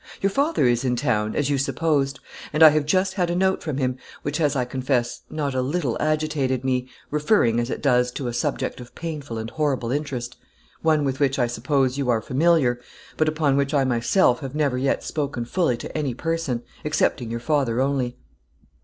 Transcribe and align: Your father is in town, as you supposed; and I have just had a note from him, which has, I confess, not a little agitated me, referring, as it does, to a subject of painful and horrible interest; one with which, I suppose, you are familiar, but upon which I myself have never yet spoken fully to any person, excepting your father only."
Your 0.19 0.31
father 0.31 0.65
is 0.65 0.83
in 0.83 0.95
town, 0.95 1.35
as 1.35 1.51
you 1.51 1.59
supposed; 1.59 2.19
and 2.51 2.63
I 2.63 2.69
have 2.69 2.87
just 2.87 3.13
had 3.13 3.29
a 3.29 3.35
note 3.35 3.61
from 3.61 3.77
him, 3.77 3.97
which 4.23 4.37
has, 4.39 4.55
I 4.55 4.65
confess, 4.65 5.21
not 5.29 5.53
a 5.53 5.61
little 5.61 5.95
agitated 5.99 6.63
me, 6.63 6.89
referring, 7.11 7.59
as 7.59 7.69
it 7.69 7.83
does, 7.83 8.11
to 8.13 8.27
a 8.27 8.33
subject 8.33 8.81
of 8.81 8.95
painful 8.95 9.37
and 9.37 9.51
horrible 9.51 9.91
interest; 9.91 10.37
one 10.81 11.03
with 11.05 11.19
which, 11.19 11.37
I 11.37 11.45
suppose, 11.45 11.99
you 11.99 12.09
are 12.09 12.19
familiar, 12.19 12.79
but 13.15 13.29
upon 13.29 13.55
which 13.57 13.75
I 13.75 13.83
myself 13.83 14.39
have 14.39 14.55
never 14.55 14.75
yet 14.79 15.03
spoken 15.03 15.45
fully 15.45 15.77
to 15.77 15.95
any 15.95 16.15
person, 16.15 16.63
excepting 16.83 17.29
your 17.29 17.39
father 17.39 17.79
only." 17.79 18.17